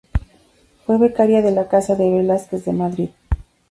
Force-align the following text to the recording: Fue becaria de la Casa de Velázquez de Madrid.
Fue 0.87 0.97
becaria 0.97 1.43
de 1.43 1.51
la 1.51 1.67
Casa 1.69 1.93
de 1.95 2.09
Velázquez 2.09 2.65
de 2.65 2.73
Madrid. 2.73 3.09